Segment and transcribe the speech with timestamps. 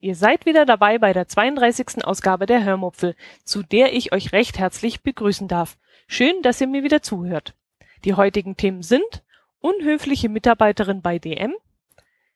[0.00, 2.04] Ihr seid wieder dabei bei der 32.
[2.04, 3.14] Ausgabe der Hörmupfel,
[3.44, 5.78] zu der ich euch recht herzlich begrüßen darf.
[6.08, 7.54] Schön, dass ihr mir wieder zuhört.
[8.04, 9.22] Die heutigen Themen sind
[9.60, 11.54] unhöfliche Mitarbeiterin bei DM,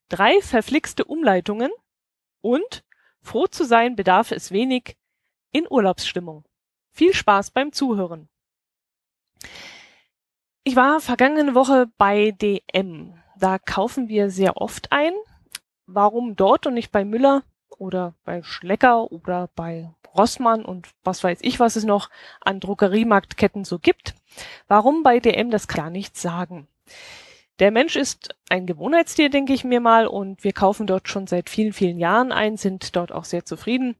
[0.09, 1.73] drei verflixte Umleitungen
[2.41, 2.85] und
[3.21, 4.97] froh zu sein bedarf es wenig
[5.51, 6.45] in Urlaubsstimmung.
[6.93, 8.29] Viel Spaß beim Zuhören.
[10.69, 13.15] Ich war vergangene Woche bei DM.
[13.39, 15.13] Da kaufen wir sehr oft ein.
[15.87, 17.45] Warum dort und nicht bei Müller?
[17.79, 22.11] oder bei Schlecker oder bei Rossmann und was weiß ich, was es noch
[22.41, 24.15] an Druckeriemarktketten so gibt.
[24.67, 26.67] Warum bei DM, das kann nicht sagen.
[27.59, 31.49] Der Mensch ist ein Gewohnheitstier, denke ich mir mal, und wir kaufen dort schon seit
[31.49, 33.97] vielen, vielen Jahren ein, sind dort auch sehr zufrieden.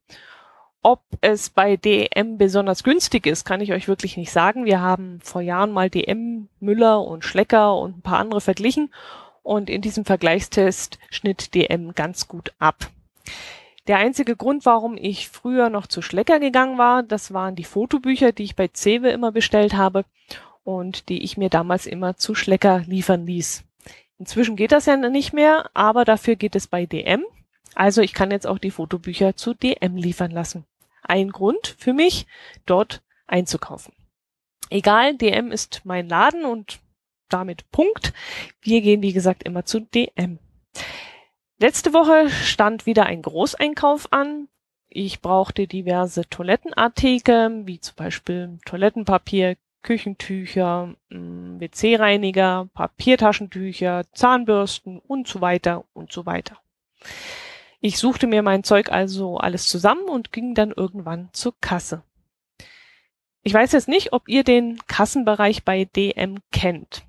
[0.83, 4.65] Ob es bei DM besonders günstig ist, kann ich euch wirklich nicht sagen.
[4.65, 8.91] Wir haben vor Jahren mal DM, Müller und Schlecker und ein paar andere verglichen
[9.43, 12.91] und in diesem Vergleichstest schnitt DM ganz gut ab.
[13.87, 18.33] Der einzige Grund, warum ich früher noch zu Schlecker gegangen war, das waren die Fotobücher,
[18.33, 20.05] die ich bei Cewe immer bestellt habe
[20.65, 23.63] und die ich mir damals immer zu Schlecker liefern ließ.
[24.19, 27.25] Inzwischen geht das ja nicht mehr, aber dafür geht es bei DM.
[27.77, 30.65] Also ich kann jetzt auch die Fotobücher zu DM liefern lassen.
[31.03, 32.27] Ein Grund für mich,
[32.65, 33.93] dort einzukaufen.
[34.71, 36.81] Egal, DM ist mein Laden und
[37.29, 38.15] damit Punkt.
[38.63, 40.39] Wir gehen, wie gesagt, immer zu DM.
[41.59, 44.49] Letzte Woche stand wieder ein Großeinkauf an.
[44.89, 55.43] Ich brauchte diverse Toilettenartikel, wie zum Beispiel Toilettenpapier, Küchentücher, mm, WC-Reiniger, Papiertaschentücher, Zahnbürsten und so
[55.43, 56.59] weiter und so weiter.
[57.81, 62.03] Ich suchte mir mein Zeug also alles zusammen und ging dann irgendwann zur Kasse.
[63.43, 67.05] Ich weiß jetzt nicht, ob ihr den Kassenbereich bei DM kennt.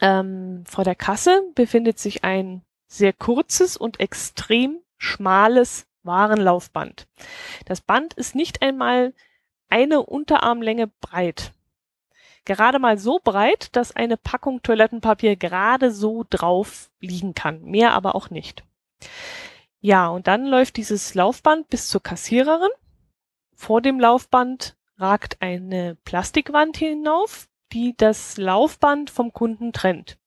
[0.00, 7.06] Ähm, vor der Kasse befindet sich ein sehr kurzes und extrem schmales Warenlaufband.
[7.64, 9.14] Das Band ist nicht einmal
[9.68, 11.52] eine Unterarmlänge breit.
[12.44, 17.62] Gerade mal so breit, dass eine Packung Toilettenpapier gerade so drauf liegen kann.
[17.62, 18.64] Mehr aber auch nicht.
[19.80, 22.70] Ja, und dann läuft dieses Laufband bis zur Kassiererin.
[23.54, 30.18] Vor dem Laufband ragt eine Plastikwand hinauf, die das Laufband vom Kunden trennt.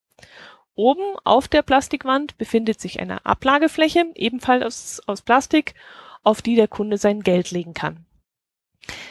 [0.76, 5.76] Oben auf der Plastikwand befindet sich eine Ablagefläche, ebenfalls aus, aus Plastik,
[6.24, 8.06] auf die der Kunde sein Geld legen kann.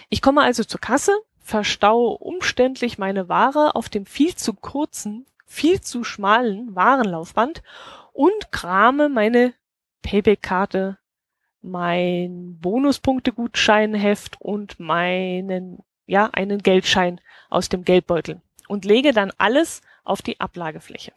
[0.09, 5.81] Ich komme also zur Kasse, verstaue umständlich meine Ware auf dem viel zu kurzen, viel
[5.81, 7.63] zu schmalen Warenlaufband
[8.13, 9.53] und krame meine
[10.03, 10.99] Payback-Karte,
[11.63, 20.23] mein Bonuspunktegutscheinheft und meinen, ja, einen Geldschein aus dem Geldbeutel und lege dann alles auf
[20.23, 21.13] die Ablagefläche.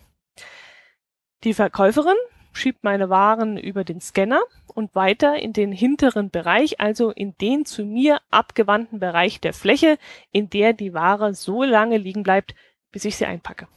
[1.43, 2.17] Die Verkäuferin
[2.53, 7.65] schiebt meine Waren über den Scanner und weiter in den hinteren Bereich, also in den
[7.65, 9.97] zu mir abgewandten Bereich der Fläche,
[10.31, 12.55] in der die Ware so lange liegen bleibt,
[12.91, 13.67] bis ich sie einpacke.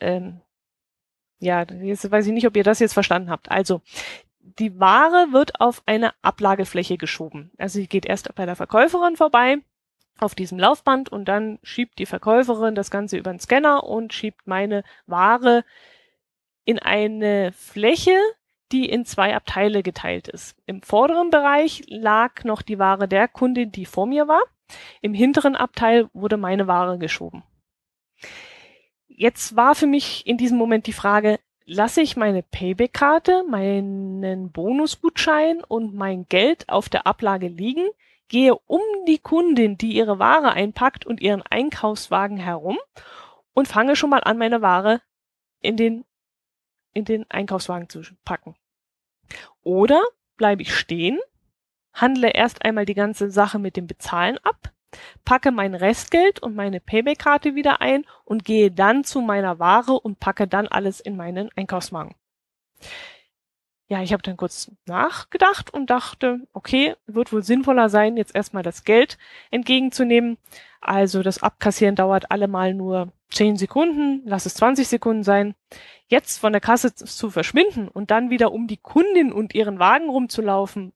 [0.00, 0.40] Ähm,
[1.38, 3.50] ja, jetzt weiß ich nicht, ob ihr das jetzt verstanden habt.
[3.50, 3.82] Also,
[4.58, 7.50] die Ware wird auf eine Ablagefläche geschoben.
[7.58, 9.58] Also sie geht erst bei der Verkäuferin vorbei
[10.18, 14.46] auf diesem Laufband und dann schiebt die Verkäuferin das Ganze über den Scanner und schiebt
[14.46, 15.64] meine Ware
[16.64, 18.16] in eine Fläche,
[18.72, 20.56] die in zwei Abteile geteilt ist.
[20.66, 24.42] Im vorderen Bereich lag noch die Ware der Kundin, die vor mir war.
[25.00, 27.44] Im hinteren Abteil wurde meine Ware geschoben.
[29.18, 35.64] Jetzt war für mich in diesem Moment die Frage, lasse ich meine Payback-Karte, meinen Bonusgutschein
[35.64, 37.88] und mein Geld auf der Ablage liegen,
[38.28, 42.78] gehe um die Kundin, die ihre Ware einpackt und ihren Einkaufswagen herum
[43.54, 45.00] und fange schon mal an, meine Ware
[45.62, 46.04] in den
[46.92, 48.54] in den Einkaufswagen zu packen.
[49.62, 50.02] Oder
[50.36, 51.18] bleibe ich stehen,
[51.92, 54.72] handle erst einmal die ganze Sache mit dem Bezahlen ab,
[55.24, 60.20] packe mein Restgeld und meine Payback-Karte wieder ein und gehe dann zu meiner Ware und
[60.20, 62.14] packe dann alles in meinen Einkaufswagen.
[63.88, 68.64] Ja, ich habe dann kurz nachgedacht und dachte, okay, wird wohl sinnvoller sein, jetzt erstmal
[68.64, 69.16] das Geld
[69.52, 70.38] entgegenzunehmen.
[70.80, 75.54] Also das Abkassieren dauert allemal nur 10 Sekunden, lass es 20 Sekunden sein.
[76.08, 80.08] Jetzt von der Kasse zu verschwinden und dann wieder um die Kundin und ihren Wagen
[80.08, 80.92] rumzulaufen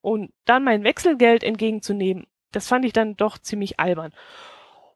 [0.00, 4.12] und dann mein Wechselgeld entgegenzunehmen, das fand ich dann doch ziemlich albern.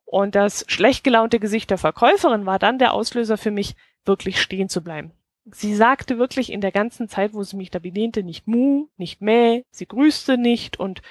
[0.05, 4.69] Und das schlecht gelaunte Gesicht der Verkäuferin war dann der Auslöser für mich, wirklich stehen
[4.69, 5.13] zu bleiben.
[5.47, 9.21] Sie sagte wirklich in der ganzen Zeit, wo sie mich da bediente, nicht mu, nicht
[9.21, 11.03] mäh, sie grüßte nicht und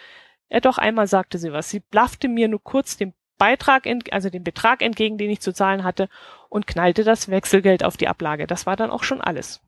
[0.50, 1.70] ja, doch einmal sagte sie was.
[1.70, 5.84] Sie blaffte mir nur kurz den Beitrag, also den Betrag entgegen, den ich zu zahlen
[5.84, 6.10] hatte
[6.50, 8.46] und knallte das Wechselgeld auf die Ablage.
[8.46, 9.62] Das war dann auch schon alles.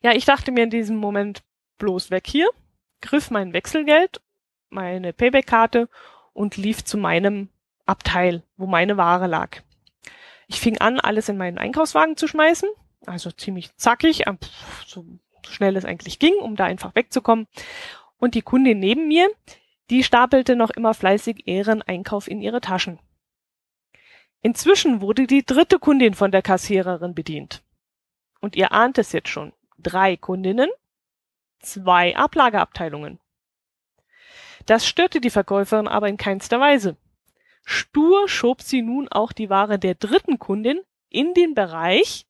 [0.00, 1.42] Ja, ich dachte mir in diesem Moment
[1.78, 2.48] bloß weg hier,
[3.00, 4.20] griff mein Wechselgeld,
[4.72, 5.88] meine Payback-Karte
[6.32, 7.48] und lief zu meinem
[7.86, 9.58] Abteil, wo meine Ware lag.
[10.48, 12.68] Ich fing an, alles in meinen Einkaufswagen zu schmeißen,
[13.06, 14.24] also ziemlich zackig,
[14.86, 15.04] so
[15.48, 17.46] schnell es eigentlich ging, um da einfach wegzukommen.
[18.18, 19.28] Und die Kundin neben mir,
[19.90, 22.98] die stapelte noch immer fleißig ihren Einkauf in ihre Taschen.
[24.40, 27.62] Inzwischen wurde die dritte Kundin von der Kassiererin bedient.
[28.40, 29.52] Und ihr ahnt es jetzt schon.
[29.78, 30.68] Drei Kundinnen,
[31.60, 33.20] zwei Ablageabteilungen.
[34.66, 36.96] Das störte die Verkäuferin aber in keinster Weise.
[37.64, 42.26] Stur schob sie nun auch die Ware der dritten Kundin in den Bereich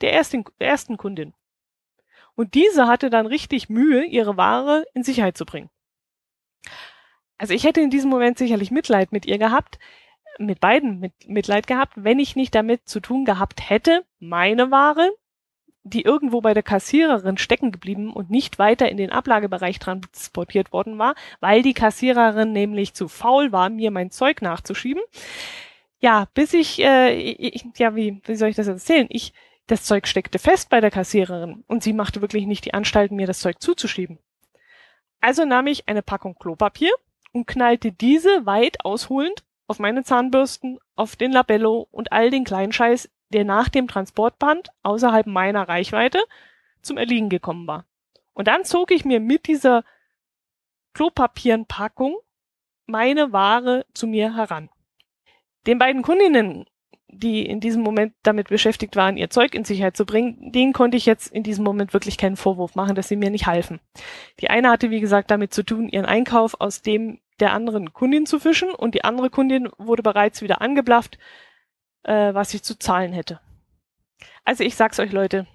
[0.00, 1.34] der ersten, ersten Kundin.
[2.34, 5.70] Und diese hatte dann richtig Mühe, ihre Ware in Sicherheit zu bringen.
[7.36, 9.78] Also ich hätte in diesem Moment sicherlich Mitleid mit ihr gehabt,
[10.38, 15.10] mit beiden mit, Mitleid gehabt, wenn ich nicht damit zu tun gehabt hätte, meine Ware,
[15.84, 20.98] die irgendwo bei der Kassiererin stecken geblieben und nicht weiter in den Ablagebereich transportiert worden
[20.98, 25.02] war, weil die Kassiererin nämlich zu faul war, mir mein Zeug nachzuschieben.
[25.98, 29.06] Ja, bis ich, äh, ich ja, wie, wie soll ich das erzählen?
[29.10, 29.32] Ich
[29.66, 33.26] das Zeug steckte fest bei der Kassiererin und sie machte wirklich nicht die Anstalten, mir
[33.26, 34.18] das Zeug zuzuschieben.
[35.20, 36.92] Also nahm ich eine Packung Klopapier
[37.32, 42.72] und knallte diese weit ausholend auf meine Zahnbürsten, auf den Labello und all den kleinen
[42.72, 46.22] Scheiß, der nach dem Transportband außerhalb meiner Reichweite
[46.82, 47.84] zum Erliegen gekommen war.
[48.34, 49.84] Und dann zog ich mir mit dieser
[50.94, 52.16] Klopapierenpackung
[52.86, 54.68] meine Ware zu mir heran.
[55.66, 56.66] Den beiden Kundinnen
[57.12, 60.96] die in diesem Moment damit beschäftigt waren, ihr Zeug in Sicherheit zu bringen, denen konnte
[60.96, 63.80] ich jetzt in diesem Moment wirklich keinen Vorwurf machen, dass sie mir nicht halfen.
[64.40, 68.24] Die eine hatte, wie gesagt, damit zu tun, ihren Einkauf aus dem der anderen Kundin
[68.24, 71.18] zu fischen und die andere Kundin wurde bereits wieder angeblafft,
[72.04, 73.40] äh, was ich zu zahlen hätte.
[74.44, 75.46] Also ich sag's euch Leute,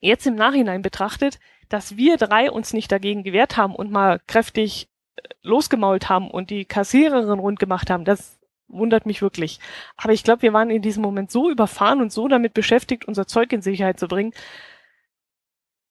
[0.00, 1.38] jetzt im Nachhinein betrachtet,
[1.68, 6.50] dass wir drei uns nicht dagegen gewehrt haben und mal kräftig äh, losgemault haben und
[6.50, 8.38] die Kassiererin rund gemacht haben, das
[8.68, 9.60] wundert mich wirklich.
[9.96, 13.26] Aber ich glaube, wir waren in diesem Moment so überfahren und so damit beschäftigt, unser
[13.26, 14.32] Zeug in Sicherheit zu bringen.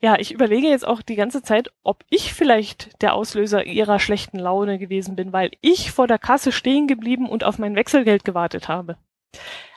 [0.01, 4.37] Ja, ich überlege jetzt auch die ganze Zeit, ob ich vielleicht der Auslöser ihrer schlechten
[4.37, 8.67] Laune gewesen bin, weil ich vor der Kasse stehen geblieben und auf mein Wechselgeld gewartet
[8.67, 8.97] habe.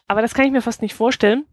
[0.09, 1.47] Aber das kann ich mir fast nicht vorstellen.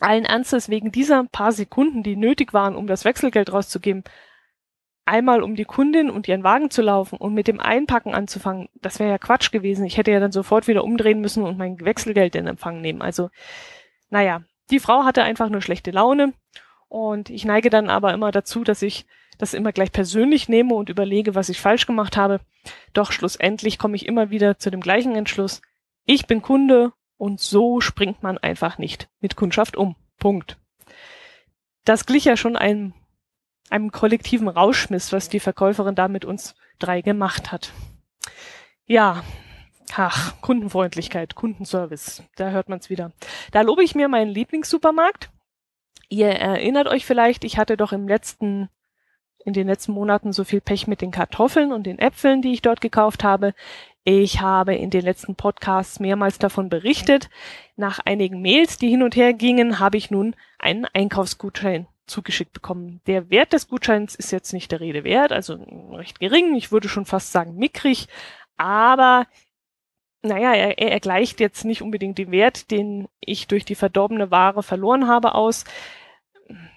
[0.00, 4.02] Allen Ernstes, wegen dieser paar Sekunden, die nötig waren, um das Wechselgeld rauszugeben,
[5.06, 8.98] einmal um die Kundin und ihren Wagen zu laufen und mit dem Einpacken anzufangen, das
[8.98, 9.84] wäre ja Quatsch gewesen.
[9.84, 13.02] Ich hätte ja dann sofort wieder umdrehen müssen und mein Wechselgeld in Empfang nehmen.
[13.02, 13.30] Also,
[14.10, 16.32] naja, die Frau hatte einfach nur schlechte Laune
[16.88, 19.06] und ich neige dann aber immer dazu, dass ich
[19.38, 22.40] das immer gleich persönlich nehme und überlege, was ich falsch gemacht habe.
[22.92, 25.60] Doch schlussendlich komme ich immer wieder zu dem gleichen Entschluss.
[26.06, 26.92] Ich bin Kunde
[27.24, 29.96] und so springt man einfach nicht mit Kundschaft um.
[30.18, 30.58] Punkt.
[31.86, 32.92] Das glich ja schon einem
[33.70, 37.72] einem kollektiven Rauschmiss, was die Verkäuferin da mit uns drei gemacht hat.
[38.84, 39.24] Ja,
[39.96, 43.12] ach, Kundenfreundlichkeit, Kundenservice, da hört man's wieder.
[43.52, 45.30] Da lobe ich mir meinen Lieblingssupermarkt.
[46.10, 48.68] Ihr erinnert euch vielleicht, ich hatte doch im letzten
[49.46, 52.62] in den letzten Monaten so viel Pech mit den Kartoffeln und den Äpfeln, die ich
[52.62, 53.54] dort gekauft habe.
[54.04, 57.30] Ich habe in den letzten Podcasts mehrmals davon berichtet.
[57.76, 63.00] Nach einigen Mails, die hin und her gingen, habe ich nun einen Einkaufsgutschein zugeschickt bekommen.
[63.06, 65.54] Der Wert des Gutscheins ist jetzt nicht der Rede wert, also
[65.92, 68.08] recht gering, ich würde schon fast sagen mickrig,
[68.58, 69.26] aber
[70.22, 74.62] naja, er, er gleicht jetzt nicht unbedingt den Wert, den ich durch die verdorbene Ware
[74.62, 75.64] verloren habe, aus,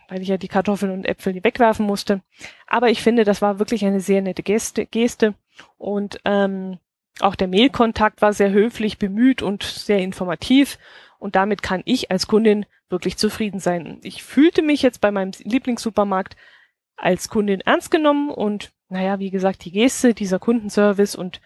[0.07, 2.21] weil ich ja die Kartoffeln und Äpfel nie wegwerfen musste.
[2.65, 5.33] Aber ich finde, das war wirklich eine sehr nette Geste, Geste
[5.77, 6.79] und ähm,
[7.19, 10.77] auch der Mailkontakt war sehr höflich, bemüht und sehr informativ.
[11.19, 13.99] Und damit kann ich als Kundin wirklich zufrieden sein.
[14.03, 16.35] Ich fühlte mich jetzt bei meinem Lieblingssupermarkt
[16.95, 21.41] als Kundin ernst genommen und naja, wie gesagt, die Geste, dieser Kundenservice und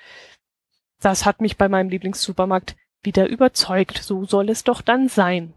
[1.01, 3.97] das hat mich bei meinem Lieblingssupermarkt wieder überzeugt.
[3.97, 5.53] So soll es doch dann sein.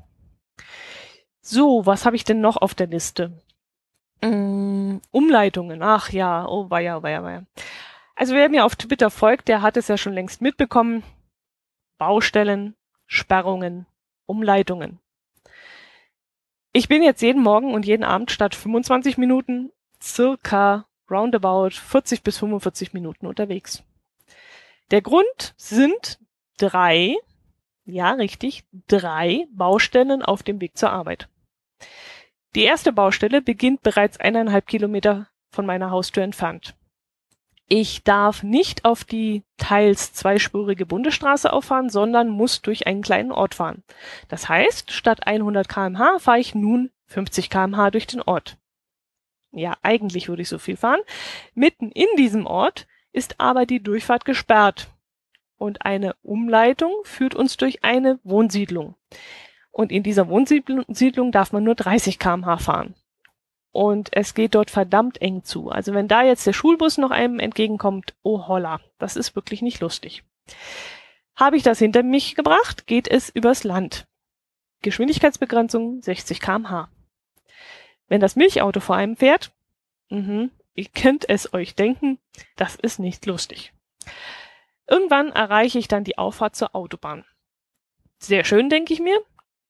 [1.42, 3.32] So, was habe ich denn noch auf der Liste?
[4.22, 5.82] Mm, Umleitungen.
[5.82, 7.44] Ach ja, oh weia, oh weia, weia.
[8.14, 11.02] Also wer mir auf Twitter folgt, der hat es ja schon längst mitbekommen.
[11.98, 13.86] Baustellen, Sperrungen,
[14.26, 15.00] Umleitungen.
[16.72, 19.70] Ich bin jetzt jeden Morgen und jeden Abend statt 25 Minuten
[20.02, 23.82] circa roundabout 40 bis 45 Minuten unterwegs.
[24.90, 26.18] Der Grund sind
[26.58, 27.16] drei,
[27.84, 31.28] ja richtig, drei Baustellen auf dem Weg zur Arbeit.
[32.54, 36.74] Die erste Baustelle beginnt bereits eineinhalb Kilometer von meiner Haustür entfernt.
[37.66, 43.54] Ich darf nicht auf die teils zweispurige Bundesstraße auffahren, sondern muss durch einen kleinen Ort
[43.54, 43.82] fahren.
[44.28, 48.58] Das heißt, statt 100 kmh fahre ich nun 50 kmh durch den Ort.
[49.50, 51.00] Ja, eigentlich würde ich so viel fahren.
[51.54, 54.88] Mitten in diesem Ort ist aber die Durchfahrt gesperrt.
[55.56, 58.96] Und eine Umleitung führt uns durch eine Wohnsiedlung.
[59.70, 62.94] Und in dieser Wohnsiedlung darf man nur 30 kmh fahren.
[63.74, 65.68] Und es geht dort verdammt eng zu.
[65.68, 69.80] Also wenn da jetzt der Schulbus noch einem entgegenkommt, oh holla, das ist wirklich nicht
[69.80, 70.22] lustig.
[71.34, 74.06] Habe ich das hinter mich gebracht, geht es übers Land.
[74.82, 76.88] Geschwindigkeitsbegrenzung 60 kmh.
[78.06, 79.50] Wenn das Milchauto vor einem fährt,
[80.08, 82.20] mh, ihr könnt es euch denken,
[82.54, 83.72] das ist nicht lustig.
[84.86, 87.24] Irgendwann erreiche ich dann die Auffahrt zur Autobahn.
[88.18, 89.20] Sehr schön, denke ich mir.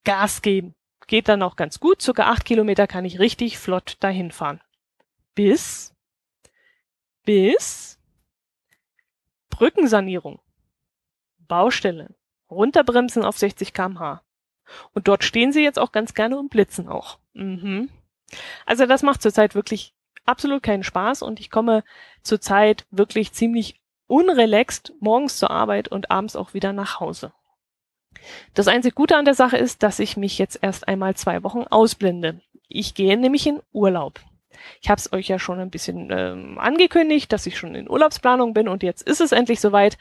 [0.03, 0.74] Gas geben.
[1.07, 2.01] Geht dann auch ganz gut.
[2.01, 4.61] Circa acht Kilometer kann ich richtig flott dahin fahren.
[5.35, 5.93] Bis,
[7.23, 7.99] bis
[9.49, 10.39] Brückensanierung,
[11.37, 12.15] Baustelle,
[12.49, 14.21] runterbremsen auf 60 kmh.
[14.93, 17.19] Und dort stehen sie jetzt auch ganz gerne und blitzen auch.
[17.33, 17.89] Mhm.
[18.65, 19.93] Also das macht zurzeit wirklich
[20.25, 21.83] absolut keinen Spaß und ich komme
[22.21, 27.31] zurzeit wirklich ziemlich unrelaxed morgens zur Arbeit und abends auch wieder nach Hause.
[28.53, 31.63] Das einzig Gute an der Sache ist, dass ich mich jetzt erst einmal zwei Wochen
[31.63, 32.41] ausblende.
[32.67, 34.19] Ich gehe nämlich in Urlaub.
[34.81, 38.53] Ich habe es euch ja schon ein bisschen ähm, angekündigt, dass ich schon in Urlaubsplanung
[38.53, 39.97] bin und jetzt ist es endlich soweit.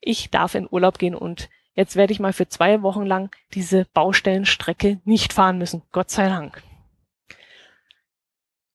[0.00, 3.86] Ich darf in Urlaub gehen und jetzt werde ich mal für zwei Wochen lang diese
[3.92, 5.82] Baustellenstrecke nicht fahren müssen.
[5.92, 6.62] Gott sei Dank.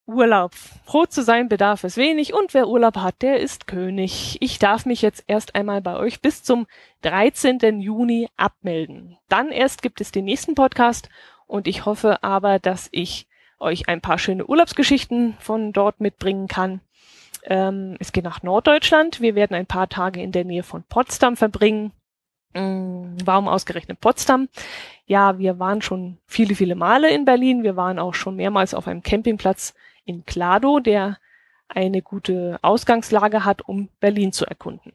[0.07, 0.53] Urlaub.
[0.85, 4.37] Froh zu sein bedarf es wenig und wer Urlaub hat, der ist König.
[4.39, 6.67] Ich darf mich jetzt erst einmal bei euch bis zum
[7.01, 7.81] 13.
[7.81, 9.17] Juni abmelden.
[9.29, 11.09] Dann erst gibt es den nächsten Podcast
[11.47, 13.27] und ich hoffe aber, dass ich
[13.59, 16.81] euch ein paar schöne Urlaubsgeschichten von dort mitbringen kann.
[17.43, 19.21] Ähm, es geht nach Norddeutschland.
[19.21, 21.91] Wir werden ein paar Tage in der Nähe von Potsdam verbringen.
[22.53, 24.49] Mm, warum ausgerechnet Potsdam?
[25.05, 27.63] Ja, wir waren schon viele, viele Male in Berlin.
[27.63, 29.73] Wir waren auch schon mehrmals auf einem Campingplatz
[30.05, 31.17] in Klado, der
[31.67, 34.93] eine gute Ausgangslage hat, um Berlin zu erkunden.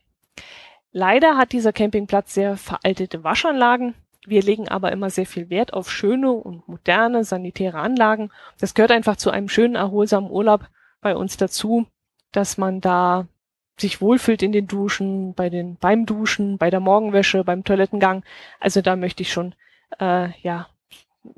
[0.92, 3.94] Leider hat dieser Campingplatz sehr veraltete Waschanlagen.
[4.26, 8.30] Wir legen aber immer sehr viel Wert auf schöne und moderne sanitäre Anlagen.
[8.58, 10.68] Das gehört einfach zu einem schönen, erholsamen Urlaub
[11.00, 11.86] bei uns dazu,
[12.32, 13.26] dass man da
[13.78, 18.22] sich wohlfühlt in den Duschen, bei den, beim Duschen, bei der Morgenwäsche, beim Toilettengang.
[18.58, 19.54] Also da möchte ich schon,
[19.98, 20.68] äh, ja,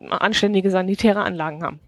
[0.08, 1.80] anständige sanitäre Anlagen haben.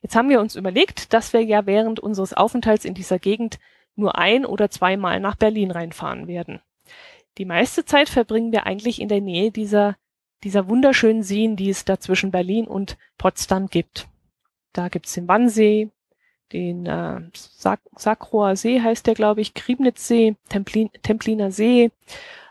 [0.00, 3.58] Jetzt haben wir uns überlegt, dass wir ja während unseres Aufenthalts in dieser Gegend
[3.96, 6.60] nur ein oder zweimal nach Berlin reinfahren werden.
[7.38, 9.96] Die meiste Zeit verbringen wir eigentlich in der Nähe dieser,
[10.44, 14.08] dieser wunderschönen Seen, die es da zwischen Berlin und Potsdam gibt.
[14.72, 15.90] Da gibt's den Wannsee,
[16.52, 21.90] den äh, Sak Sakroer See heißt der, glaube ich, Kriebnitzsee, Templin Templiner See,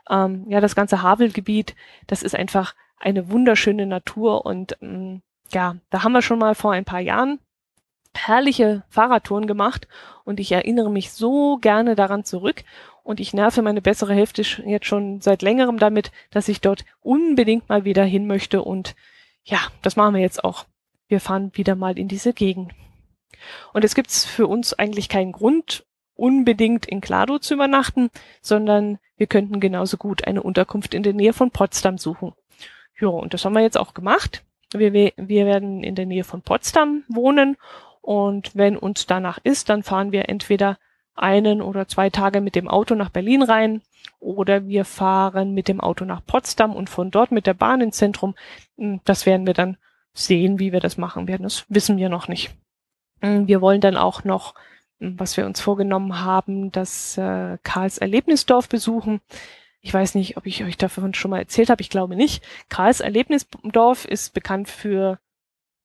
[0.09, 1.75] ähm, ja, das ganze Havelgebiet,
[2.07, 5.21] das ist einfach eine wunderschöne Natur und ähm,
[5.53, 7.39] ja, da haben wir schon mal vor ein paar Jahren
[8.13, 9.87] herrliche Fahrradtouren gemacht
[10.25, 12.63] und ich erinnere mich so gerne daran zurück
[13.03, 17.69] und ich nerve meine bessere Hälfte jetzt schon seit längerem damit, dass ich dort unbedingt
[17.69, 18.95] mal wieder hin möchte und
[19.43, 20.65] ja, das machen wir jetzt auch.
[21.07, 22.73] Wir fahren wieder mal in diese Gegend.
[23.73, 29.27] Und es gibt für uns eigentlich keinen Grund, unbedingt in Klado zu übernachten, sondern wir
[29.27, 32.33] könnten genauso gut eine Unterkunft in der Nähe von Potsdam suchen.
[32.99, 34.43] Ja, und das haben wir jetzt auch gemacht.
[34.73, 37.57] Wir, wir werden in der Nähe von Potsdam wohnen
[38.01, 40.77] und wenn uns danach ist, dann fahren wir entweder
[41.15, 43.81] einen oder zwei Tage mit dem Auto nach Berlin rein
[44.19, 47.97] oder wir fahren mit dem Auto nach Potsdam und von dort mit der Bahn ins
[47.97, 48.35] Zentrum.
[48.77, 49.77] Hm, das werden wir dann
[50.13, 51.43] sehen, wie wir das machen werden.
[51.43, 52.51] Das wissen wir noch nicht.
[53.21, 54.55] Hm, wir wollen dann auch noch,
[54.99, 59.21] hm, was wir uns vorgenommen haben, das äh, Karls Erlebnisdorf besuchen.
[59.81, 61.81] Ich weiß nicht, ob ich euch davon schon mal erzählt habe.
[61.81, 62.43] Ich glaube nicht.
[62.69, 65.19] Karls Erlebnisdorf ist bekannt für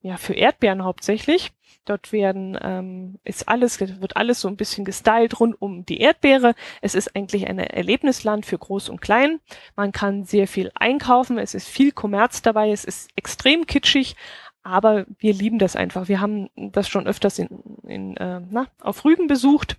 [0.03, 1.53] ja für Erdbeeren hauptsächlich.
[1.87, 6.55] Dort werden ähm, ist alles wird alles so ein bisschen gestylt rund um die Erdbeere.
[6.83, 9.41] Es ist eigentlich ein Erlebnisland für Groß und Klein.
[9.77, 11.39] Man kann sehr viel einkaufen.
[11.39, 12.71] Es ist viel Kommerz dabei.
[12.71, 14.15] Es ist extrem kitschig,
[14.63, 16.09] aber wir lieben das einfach.
[16.09, 17.49] Wir haben das schon öfters in,
[17.85, 19.79] in äh, na, auf Rügen besucht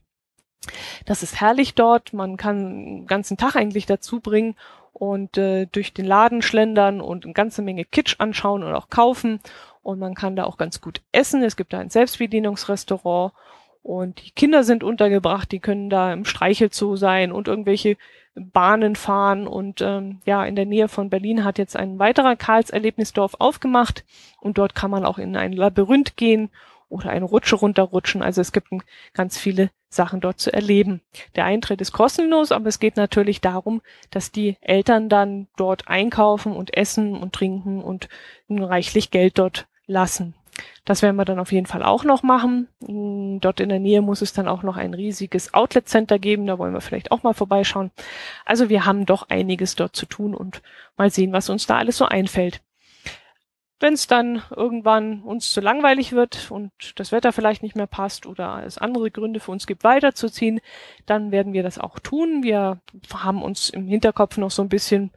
[1.06, 2.14] das ist herrlich dort.
[2.14, 4.56] Man kann einen ganzen Tag eigentlich dazu bringen
[4.94, 9.40] und äh, durch den Laden schlendern und eine ganze Menge Kitsch anschauen und auch kaufen.
[9.84, 11.44] Und man kann da auch ganz gut essen.
[11.44, 13.34] Es gibt da ein Selbstbedienungsrestaurant
[13.88, 17.96] und die Kinder sind untergebracht, die können da im Streichelzoo sein und irgendwelche
[18.36, 19.48] Bahnen fahren.
[19.48, 24.04] Und ähm, ja, in der Nähe von Berlin hat jetzt ein weiterer Karls Erlebnisdorf aufgemacht
[24.42, 26.50] und dort kann man auch in ein Labyrinth gehen
[26.90, 28.22] oder eine Rutsche runterrutschen.
[28.22, 28.70] Also es gibt
[29.14, 31.02] ganz viele Sachen dort zu erleben.
[31.36, 36.54] Der Eintritt ist kostenlos, aber es geht natürlich darum, dass die Eltern dann dort einkaufen
[36.54, 38.10] und essen und trinken und
[38.50, 40.34] reichlich Geld dort lassen.
[40.86, 42.68] Das werden wir dann auf jeden Fall auch noch machen.
[42.80, 46.48] Mm, dort in der Nähe muss es dann auch noch ein riesiges Outlet Center geben.
[46.48, 47.92] Da wollen wir vielleicht auch mal vorbeischauen.
[48.46, 50.62] Also wir haben doch einiges dort zu tun und
[50.96, 52.62] mal sehen, was uns da alles so einfällt.
[53.80, 58.26] Wenn es dann irgendwann uns zu langweilig wird und das Wetter vielleicht nicht mehr passt
[58.26, 60.62] oder es andere Gründe für uns gibt, weiterzuziehen,
[61.06, 62.42] dann werden wir das auch tun.
[62.42, 62.82] Wir
[63.14, 65.12] haben uns im Hinterkopf noch so ein bisschen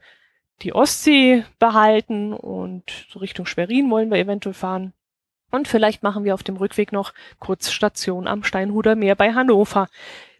[0.61, 4.93] die Ostsee behalten und so Richtung Schwerin wollen wir eventuell fahren.
[5.49, 9.87] Und vielleicht machen wir auf dem Rückweg noch kurz Station am Steinhuder Meer bei Hannover.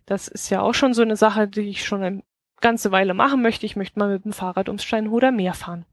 [0.06, 2.24] Das ist ja auch schon so eine Sache, die ich schon eine
[2.62, 3.66] ganze Weile machen möchte.
[3.66, 5.86] Ich möchte mal mit dem Fahrrad ums Steinhuder Meer fahren.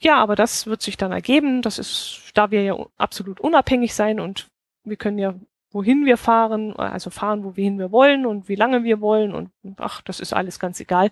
[0.00, 1.62] Ja, aber das wird sich dann ergeben.
[1.62, 4.48] Das ist, da wir ja absolut unabhängig sein und
[4.84, 5.34] wir können ja
[5.74, 9.34] wohin wir fahren, also fahren, wo wir hin wir wollen und wie lange wir wollen
[9.34, 11.10] und ach, das ist alles ganz egal.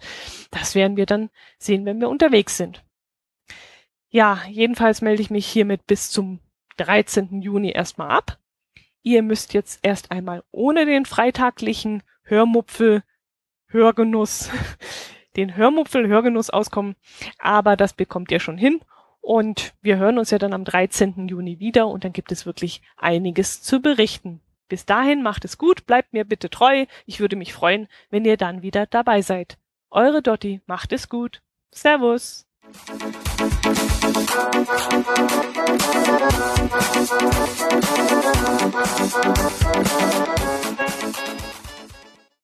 [0.52, 2.84] Das werden wir dann sehen, wenn wir unterwegs sind.
[4.08, 6.38] Ja, jedenfalls melde ich mich hiermit bis zum
[6.76, 7.42] 13.
[7.42, 8.38] Juni erstmal ab.
[9.02, 13.02] Ihr müsst jetzt erst einmal ohne den freitaglichen Hörmupfel,
[13.66, 14.48] Hörgenuss,
[15.36, 16.96] den Hörmupfel, Hörgenuss auskommen,
[17.38, 18.80] aber das bekommt ihr schon hin.
[19.20, 21.28] Und wir hören uns ja dann am 13.
[21.28, 24.40] Juni wieder und dann gibt es wirklich einiges zu berichten.
[24.68, 26.86] Bis dahin macht es gut, bleibt mir bitte treu.
[27.06, 29.58] Ich würde mich freuen, wenn ihr dann wieder dabei seid.
[29.90, 31.42] Eure Dotti, macht es gut.
[31.70, 32.46] Servus.